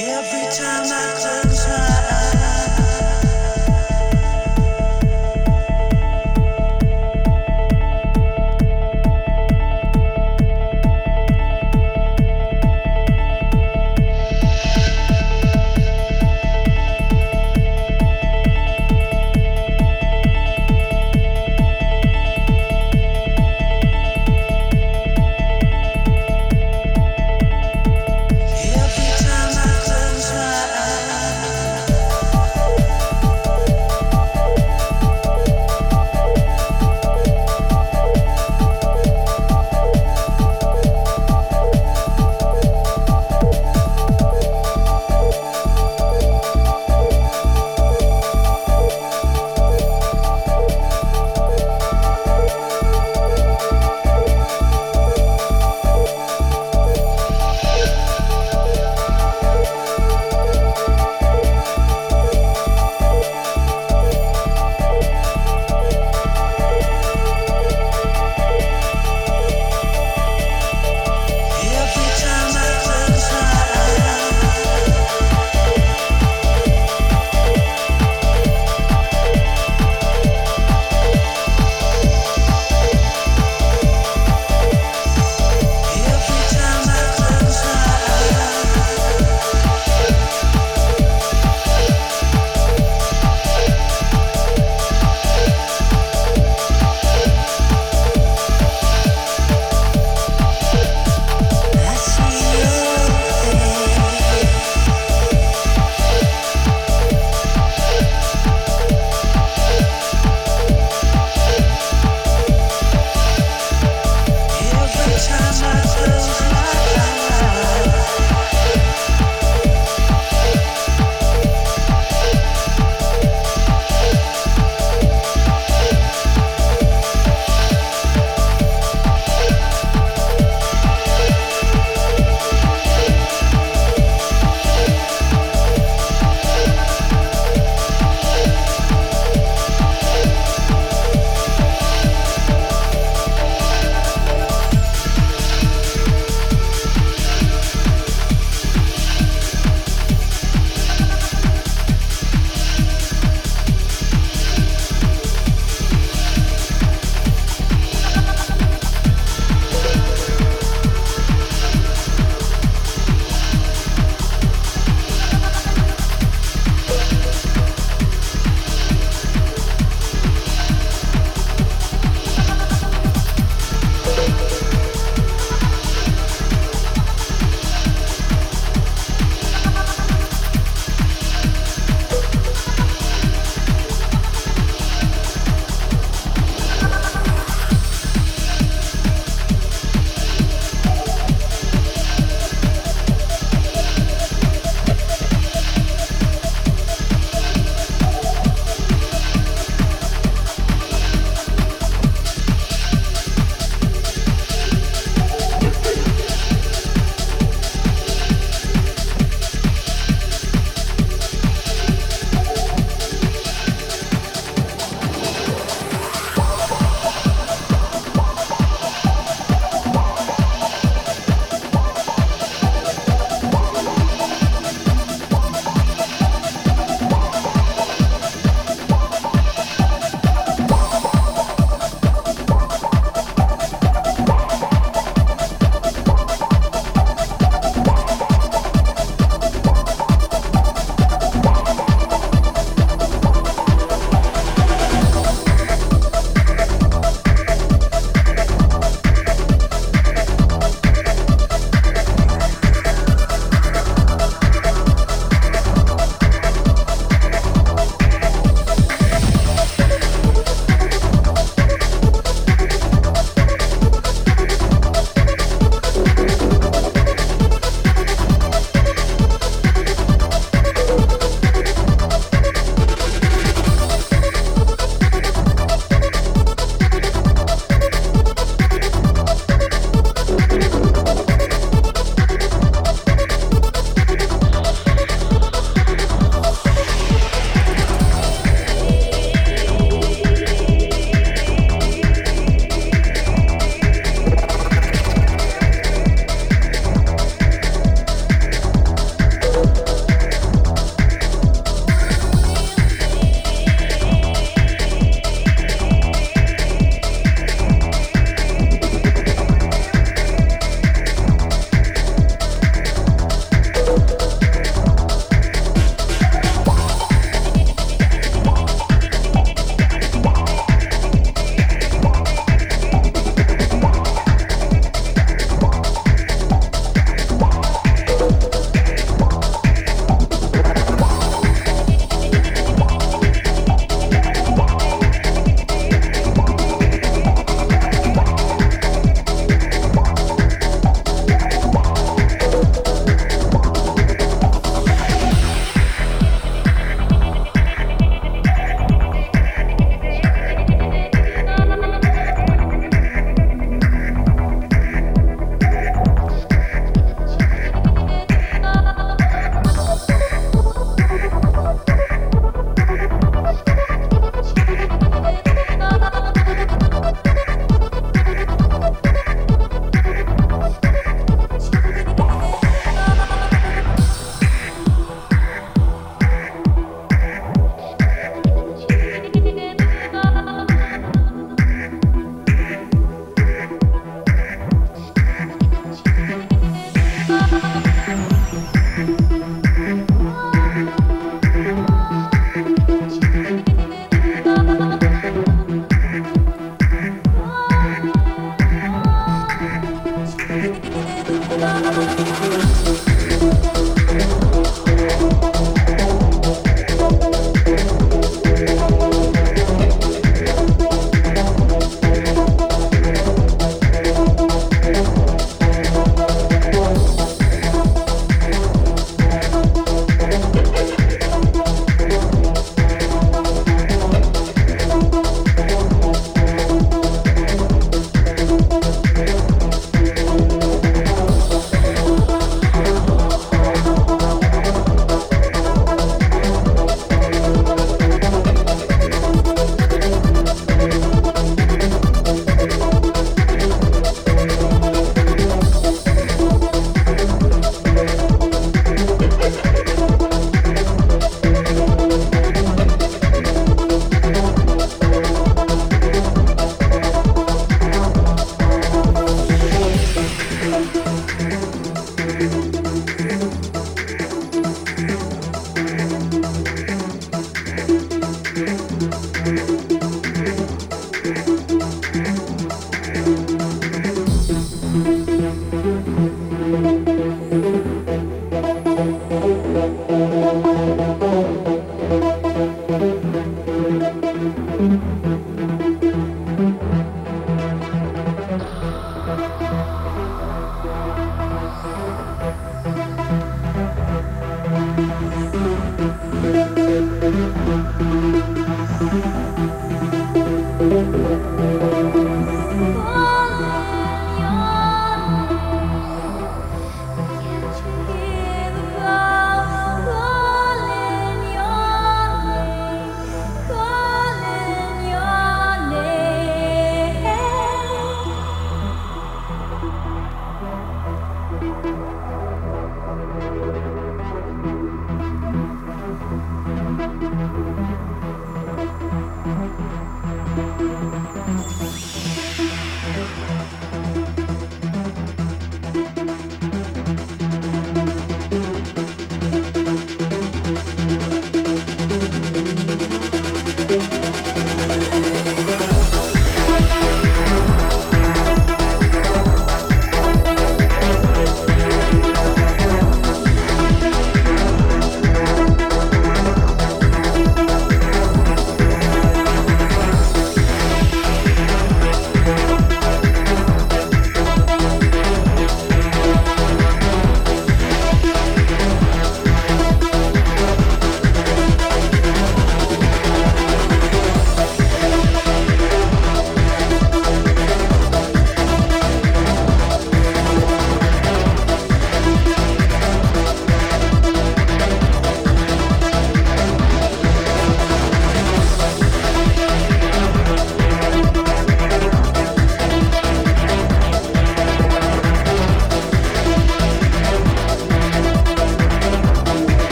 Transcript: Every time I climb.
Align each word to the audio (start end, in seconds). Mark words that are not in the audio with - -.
Every 0.00 0.46
time 0.52 0.84
I 0.92 1.14
climb. 1.18 1.47